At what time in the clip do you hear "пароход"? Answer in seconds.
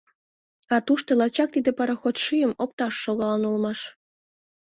1.77-2.15